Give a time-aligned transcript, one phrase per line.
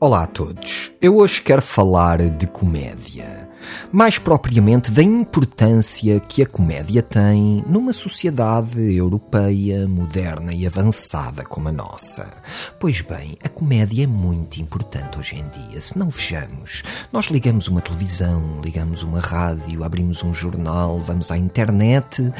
[0.00, 0.92] Olá a todos.
[1.02, 3.48] Eu hoje quero falar de comédia.
[3.90, 11.68] Mais propriamente da importância que a comédia tem numa sociedade europeia, moderna e avançada como
[11.68, 12.32] a nossa.
[12.78, 15.80] Pois bem, a comédia é muito importante hoje em dia.
[15.80, 21.36] Se não vejamos, nós ligamos uma televisão, ligamos uma rádio, abrimos um jornal, vamos à
[21.36, 22.32] internet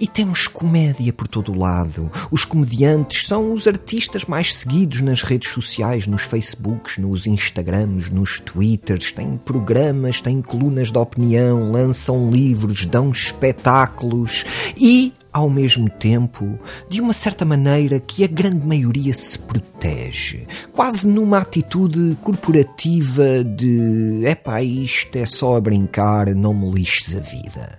[0.00, 2.10] e temos comédia por todo o lado.
[2.30, 8.40] Os comediantes são os artistas mais seguidos nas redes sociais, nos Facebooks, nos Instagrams, nos
[8.40, 9.12] Twitters.
[9.12, 14.44] Têm programas, têm colunas de opinião, lançam livros, dão espetáculos
[14.76, 16.56] e ao mesmo tempo,
[16.88, 24.22] de uma certa maneira que a grande maioria se protege, quase numa atitude corporativa de
[24.24, 27.78] epá, isto é só a brincar, não me lixes a vida.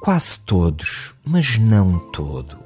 [0.00, 2.56] Quase todos, mas não todos.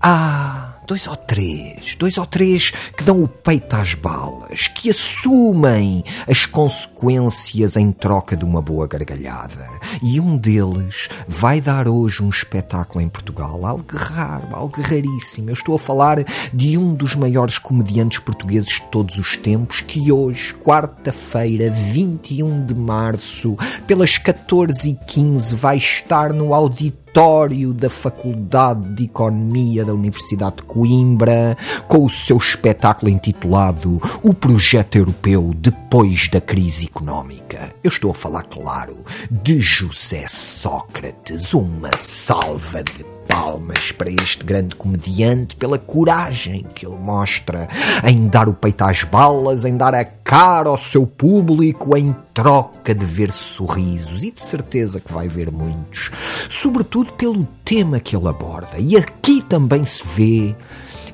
[0.00, 0.43] Ah,
[0.86, 6.44] dois ou três, dois ou três que dão o peito às balas, que assumem as
[6.46, 9.68] consequências em troca de uma boa gargalhada.
[10.02, 15.50] E um deles vai dar hoje um espetáculo em Portugal, algo raro, algo raríssimo.
[15.50, 20.12] Eu estou a falar de um dos maiores comediantes portugueses de todos os tempos, que
[20.12, 29.04] hoje, quarta-feira, 21 de março, pelas 14h15, vai estar no auditório auditório da Faculdade de
[29.04, 31.56] Economia da Universidade de Coimbra,
[31.86, 37.72] com o seu espetáculo intitulado O Projeto Europeu Depois da Crise Económica.
[37.84, 41.54] Eu estou a falar, claro, de José Sócrates.
[41.54, 47.68] Uma salva de palmas para este grande comediante pela coragem que ele mostra
[48.04, 52.94] em dar o peito às balas, em dar a cara ao seu público, em troca
[52.94, 56.10] de ver sorrisos e de certeza que vai ver muitos,
[56.48, 58.78] sobretudo pelo tema que ele aborda.
[58.78, 60.54] E aqui também se vê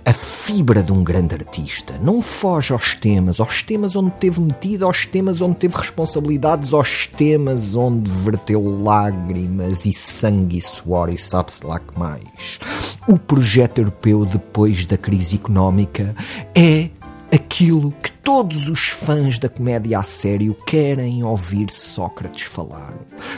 [0.04, 1.98] a fibra de um grande artista.
[2.02, 7.06] Não foge aos temas, aos temas onde teve metido, aos temas onde teve responsabilidades, aos
[7.06, 12.58] temas onde verteu lágrimas e sangue e suor e sabe-se lá que mais.
[13.06, 16.14] O projeto europeu depois da crise económica
[16.54, 16.88] é
[17.32, 22.94] aquilo que todos os fãs da comédia a sério querem ouvir Sócrates falar.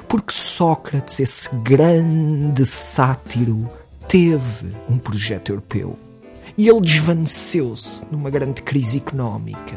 [0.07, 3.67] Porque Sócrates, esse grande sátiro,
[4.07, 5.99] teve um projeto europeu
[6.57, 9.75] e ele desvaneceu-se numa grande crise económica.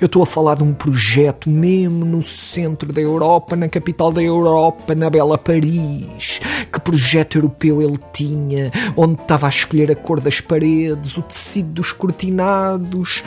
[0.00, 4.22] Eu estou a falar de um projeto mesmo no centro da Europa, na capital da
[4.22, 6.40] Europa, na bela Paris.
[6.72, 11.74] Que projeto europeu ele tinha, onde estava a escolher a cor das paredes, o tecido
[11.74, 13.22] dos cortinados,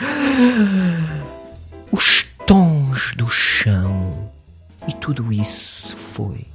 [1.92, 4.30] os tons do chão.
[4.88, 6.46] E tudo isso foi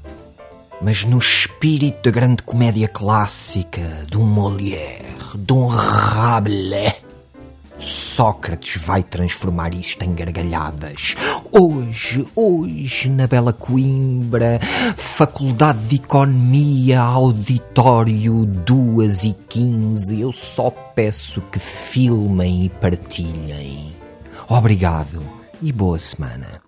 [0.82, 6.96] mas no espírito da grande comédia clássica, de um Molière, de um Rabelais.
[7.78, 11.16] Sócrates vai transformar isto em gargalhadas.
[11.52, 14.60] Hoje, hoje, na Bela Coimbra,
[14.96, 20.22] Faculdade de Economia, auditório 2 e 15.
[20.22, 24.05] Eu só peço que filmem e partilhem.
[24.48, 25.24] Obrigado
[25.60, 26.65] e boa semana.